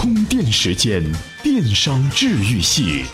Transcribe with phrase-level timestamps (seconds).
[0.00, 1.04] 充电时间，
[1.42, 3.04] 电商治愈系。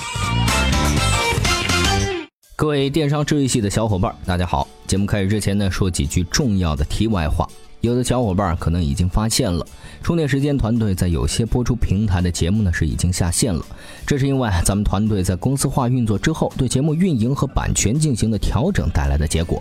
[2.55, 4.69] 各位电商治愈系的小伙伴，大家好！
[4.87, 7.45] 节目开始之前呢，说几句重要的题外话。
[7.81, 9.67] 有的小伙伴可能已经发现了，
[10.01, 13.67] 充电时间团队在有些播出平台的节目呢是已经下线了。
[14.07, 19.61] 这是因为咱们团队在公司化运作之后，对节目运营和版权进行了调整带来的结果。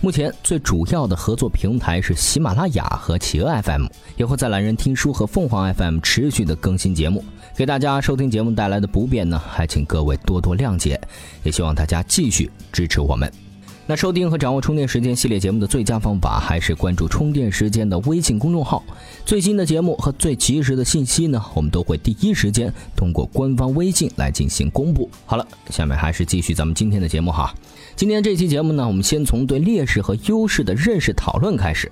[0.00, 3.86] 目前最主要的合作平台是喜马拉雅和企鹅 FM，
[4.16, 7.24] 也会在懒人听书和凤凰 FM 持续的更新节目，
[7.56, 11.00] 给大家收听节目带来的不便呢，还请各位多多谅解，
[11.42, 13.47] 也希望大家继续支持我们。
[13.90, 18.84] 那收听和掌握充电时间系列节目的最佳方法，还是关注充电时间的微信公众号。
[19.24, 25.08] 最新的节目和最及时的信息呢，我们都会第一时间通过官方微信来进行公布。
[25.24, 27.54] 好了，下面还是继续咱们今天的节目哈。
[27.96, 31.90] 今天这期节目呢，我们先从对劣势和优势的认识讨论开始。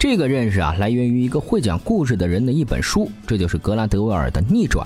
[0.00, 4.84] 这个认识啊，来源于一个会讲故事的人的一本书，这就是格拉德威尔的《逆转》。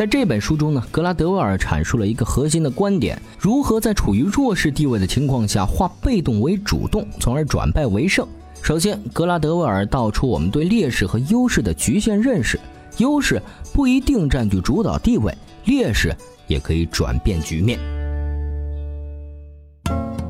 [0.00, 8.26] 在这本书中呢，格拉德威尔阐述了一个核心的观点：如何在处于弱势地位的情况下，化被动为主动，从而转败为胜。
[8.62, 12.58] 首先，格拉德威尔道出我们对劣势和优势的局限认识：
[12.96, 13.42] 优势
[13.74, 17.78] 不一定占据主导地位，劣势也可以转变局面。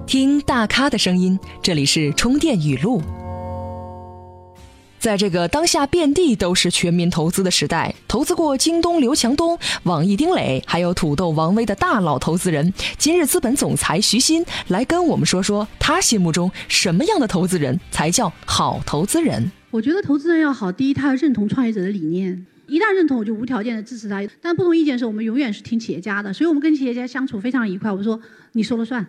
[0.05, 3.01] 听大咖的声音，这里是充电语录。
[5.01, 19.51] 在这个当下遍地都是全民投资的时代，投资过京东刘强东、网易丁磊，还有土豆王威的大佬投资人，今日资本总裁徐新来跟我们说说，他心目中什么样的投资人才叫好投资人？
[19.71, 24.23] 我觉得投资人要好，第一他要认同创业者的理念，一旦认同我就无条件的支持他。
[24.43, 27.91] 但不同意见时，我们永远是听企业家的，所以我们跟企业家相处非常愉快。
[27.91, 28.21] 我说
[28.53, 29.07] 你说了算，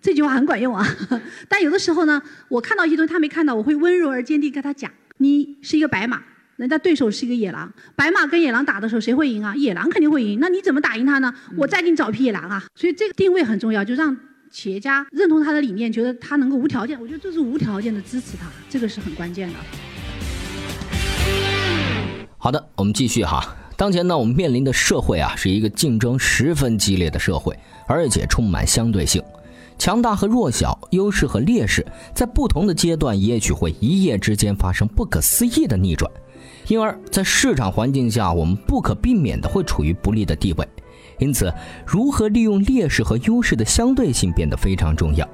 [0.00, 0.86] 这句话很管用啊。
[1.50, 4.90] 但有的时候呢，我看到一些东西他没看到，我会温柔而坚定跟他讲。
[5.18, 6.20] 你是一个白马，
[6.56, 7.72] 人家对手是一个野狼。
[7.94, 9.54] 白马跟野狼打的时候，谁会赢啊？
[9.54, 10.40] 野狼肯定会赢。
[10.40, 11.32] 那你怎么打赢他呢？
[11.56, 12.64] 我再给你找一匹野狼啊！
[12.74, 14.16] 所以这个定位很重要，就让
[14.50, 17.00] 企业家认同他的理念，觉得他能够无条件。
[17.00, 19.54] 我觉得这是无条件的支持他，这个是很关键的。
[22.36, 23.56] 好的，我们继续哈。
[23.76, 27.56] 当前呢，我们面临的社会啊，是一个竞争十分激烈的社会，
[27.86, 29.22] 而且充满相对性。
[29.78, 36.10] 强大和弱小，优势和劣势，在不同的阶段，也许会一夜之间发生不可思议的逆转，
[36.68, 40.66] 因而，在市场环境下，我们不可避免的会处于不利的地位。
[41.18, 41.52] 因此，
[41.86, 45.28] 如何利用劣势和优势的相对性变得非常重要。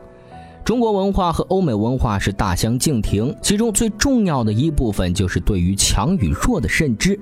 [0.62, 7.18] 中国文化和欧美文化是大相径庭，其中最重要的一部分就是对于强与弱的认知。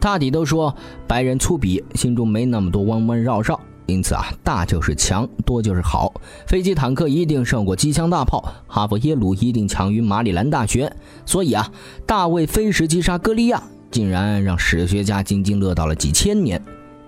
[0.00, 0.74] 大抵都说，
[1.06, 3.58] 白人粗鄙，心中没那么多弯弯绕绕。
[3.86, 6.12] 因此啊，大就是强，多就是好。
[6.46, 10.90] 飞机坦克一定胜过机枪大炮，哈佛耶鲁一定强于马里兰大学。
[11.26, 11.70] 所以啊，
[12.06, 16.62] 大卫飞石击杀歌利亚，竟然让史学家津津乐道了几千年。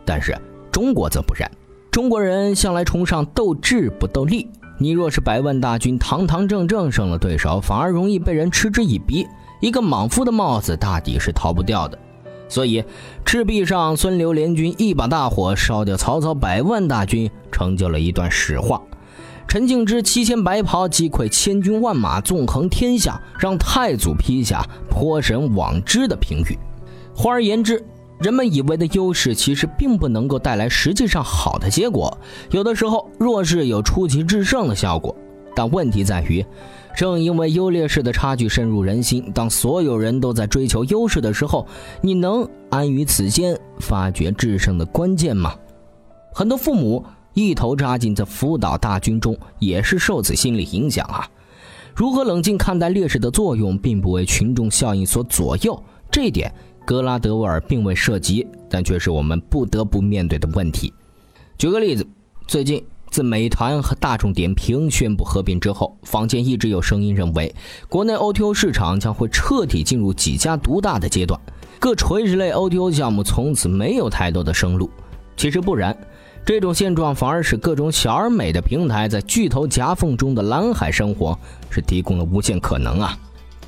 [0.04, 0.36] 但是
[0.72, 1.50] 中国则不然，
[1.90, 4.50] 中国人向来崇尚斗智不斗力。
[4.76, 9.24] 你若是百万大军堂堂正正胜了对手，反而容易被人嗤之以鼻。
[9.60, 11.96] 一个莽夫的帽子大抵是逃不掉的。
[12.48, 12.84] 所以，
[13.24, 18.80] 赤壁上孙刘联军一把大火烧掉曹操百万大军，成就了一段史话。
[19.46, 26.58] 陈敬之七千白袍击溃千军万马，纵横天下，让太祖批下“颇神往之”的评语。
[27.14, 27.84] 换而言之，
[28.18, 32.16] 人们以为的优势，其实并不能够带来实际上好的结果。
[32.50, 35.14] 有的时候，弱势有出奇制胜的效果，
[35.54, 36.44] 但问题在于。
[36.96, 41.66] 正因为优劣势的差距深入人心，当所有人都在追求优势的时候，
[42.00, 45.56] 你能安于此间，发掘制胜的关键吗？
[46.32, 51.28] 很多父母一头扎进这辅导大军中，也是受此心理影响啊。
[51.96, 55.82] 如何冷静看待劣势的作用，并不为群众效应所左右，
[56.12, 56.54] 这一点
[56.86, 60.92] 格拉德威尔并未涉及，但却是我们不得不面对的问题。
[61.58, 62.06] 举个例子，
[62.46, 62.84] 最近。
[63.14, 67.54] 自美团和大众点评宣布合并之后，坊间一直有声音认为，
[67.88, 71.40] 国内 O2O 市场将会彻底进入几家独大的阶段，
[71.78, 74.90] 各垂直类 O2O 项目从此没有太多的生路。
[75.36, 75.96] 其实不然，
[76.44, 81.38] 这种现状反而使各种小而美的平台在巨头夹缝中的蓝海生活
[81.70, 83.16] 是提供了无限可能啊！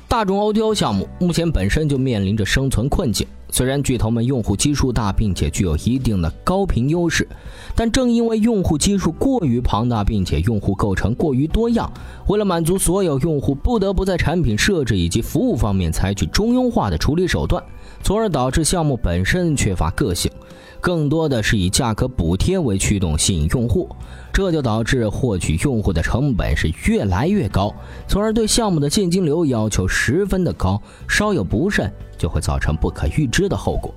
[0.09, 3.27] 大众 O2O 项目目前本身就面临着生存困境。
[3.49, 7.27] 虽然巨头们用户基数大，并且具有一定的高频优势，
[7.75, 11.91] 但正因为用户基数过于庞大，并且用户构成过于多样，
[12.27, 17.61] 为了满足所有用户，不得不在产品设置以及服务方面采取中庸化的处理手段，
[18.01, 20.31] 从而导致项目本身缺乏个性。
[20.79, 23.89] 更多的是以价格补贴为驱动吸引用户，
[24.31, 27.73] 这就导致获取用户的成本是越来越高，
[28.07, 33.93] 从而对项目的现金流要求十分的高，稍有不慎就会造成不可预知的后果。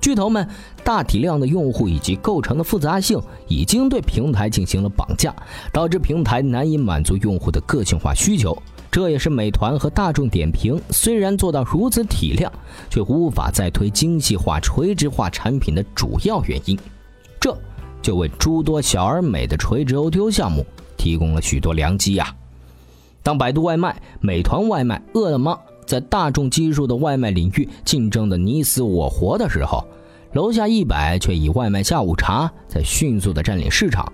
[0.00, 0.48] 巨头们
[0.82, 5.34] 大体量的用户以及构成的复杂性已经对平台进行了绑架，
[5.74, 8.56] 导致平台难以满足用户的个性化需求。
[8.90, 12.52] 这也是美团和大众点评虽然做到如此体量，
[12.90, 16.76] 却无法再推精细化、垂直化产品的主要原因。
[17.38, 17.56] 这
[18.02, 20.66] 就为诸多小而美的垂直 O2O 项目
[20.96, 22.34] 提供了许多良机呀。
[23.22, 29.86] 当百度外卖、美团外卖、饿了么在大众基数的外卖领域竞争的你死我活的时候，
[30.32, 34.12] 楼下一百却以外卖下午茶在迅速的占领市场。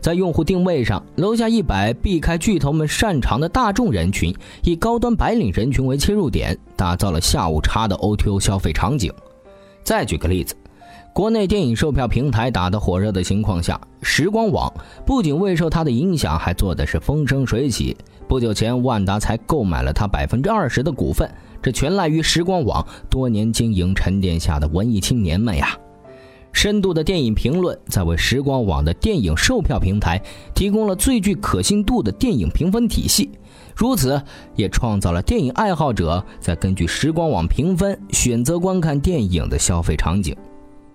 [0.00, 9.12] 在用户定位上，楼下一百避开巨头们擅长的大众人群，以高端白领人群为切入点，打造了下午茶的 O2O 消费场景。
[9.84, 10.56] 再举个例子。
[11.12, 14.72] 国内电影售票平台打得火热的情况下，时光网
[15.04, 17.96] 不仅未受它的影响，还做的是风生水起。
[18.28, 21.28] 不久前，万达才购买了它百分之二十的股份，
[21.60, 25.76] 这全赖于时光网多年经营沉淀下的文艺青年们呀。
[26.52, 30.20] 深度的电影评论在为时光网的电影售票平台
[30.54, 33.30] 提供了最具可信度的电影评分体系，
[33.74, 34.20] 如此
[34.56, 40.36] 也创造了电影爱好者在根据时光网评分选择观看电影的消费场景。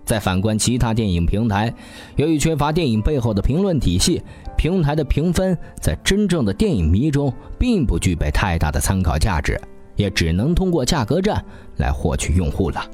[0.04, 1.74] 再反观其他电影平台，
[2.14, 4.22] 由于缺乏电影背后的评论体系，
[4.56, 9.60] 平台的评分在真正的电影迷中并不具备太大的参考价值，
[9.96, 11.44] 也只能通过价格战
[11.78, 12.88] 来获取用户了。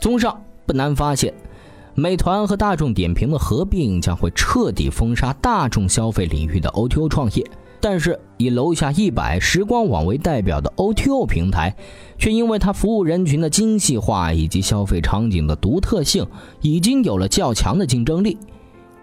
[0.00, 1.34] 综上，不难发现，
[1.98, 7.44] 美团和大众点评的合并将会彻底封杀大众消费领域的 O2O 创业。
[7.80, 11.74] 但是，以楼下一百时光网为代表的 O2O 平台，
[12.18, 16.26] 却因为它服务人群的精细化以及消费场景的独特性，
[16.60, 18.36] 已经有了较强的竞争力，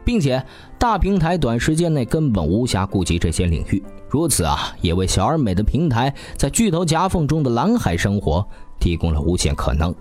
[0.04, 0.44] 并且
[0.78, 3.82] 大平台短时间内根本无暇顾及这些领域。
[4.08, 8.46] 如此啊，也为小而美的平台在巨头夹缝中的蓝海生活
[8.80, 9.94] 提供了无限可能。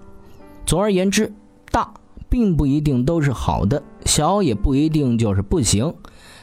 [0.66, 1.32] 总而言之，
[1.70, 1.92] 大
[2.32, 5.94] 并不一定都是好的，小也不一定就是不行。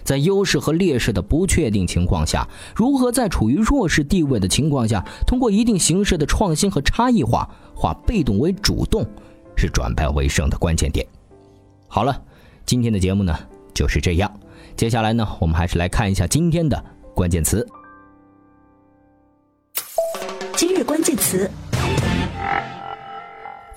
[0.04, 9.04] 在优势和劣势的不确定情况下，如何在处于弱势地位的情况下，通过一定形式的创新和差异化，化被动为主动，
[9.58, 11.04] 是转败为胜的关键点。
[11.88, 12.22] 好了，
[12.68, 13.36] 今天的节目呢
[13.74, 14.32] 就是这样。
[14.76, 16.80] 接下来呢，我们还是来看一下今天的
[17.16, 17.68] 关键词。
[20.56, 21.50] 今日关键词，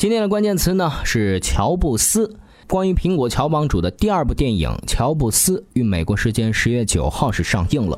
[0.03, 2.35] 今天的关键词呢是乔布斯。
[2.67, 7.97] 关于苹果乔帮主的第二部电影《乔布斯》于美国时间十月九号是上映了。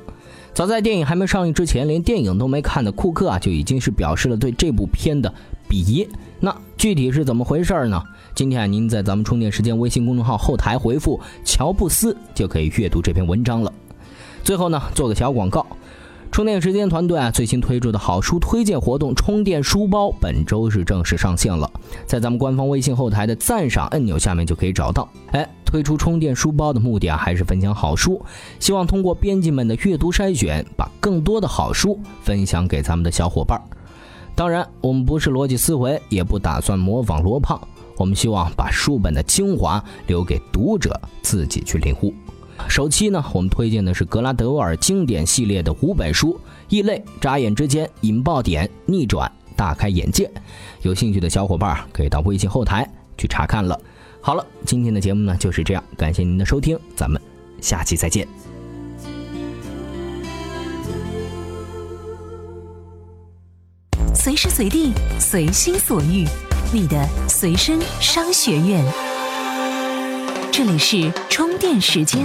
[0.53, 5.33] 早在电影还没上映之前，连电影都没看的库克啊，就已经是表示了对这部片的
[5.67, 6.07] 鄙夷。
[6.41, 8.03] 那具体是怎么回事呢？
[8.35, 13.73] 今天啊，您在咱们充电时间微信公众号后台回复“乔布斯”就可以阅读这篇文章了。
[14.43, 15.67] 最后呢，做个小广告。
[16.35, 21.71] 充电时间团队啊，最新推出的好书推荐活动——充电书包，本周是正式上线了。
[22.07, 25.09] 在咱们官方微信后台的赞赏按钮下面就可以找到。
[25.31, 28.21] 哎，推出充电书包的目的啊，还是分享好书，
[28.59, 33.63] 希望通过编辑们的阅读筛选，把更多的好书分享给咱们的小伙伴。
[34.35, 37.61] 当然，我们不是逻辑思维，也不打算模仿罗胖，
[37.97, 42.13] 我们希望把书本的精华留给读者自己去领悟。
[42.69, 46.39] 首期呢，我们推荐的是格拉德沃尔经典系列的五本书，
[46.69, 50.31] 异类、眨眼之间、引爆点、逆转、大开眼界。
[50.83, 53.79] 有兴趣的小伙伴可以到微信后台去查看了。
[54.21, 57.21] 好了，今天的节目呢就是这样，感谢您的收听，咱们
[57.61, 58.27] 下期再见。
[64.15, 66.27] 随时随地，随心所欲，
[66.73, 69.14] 你的随身商学院。
[70.57, 72.25] 这里是充电时间。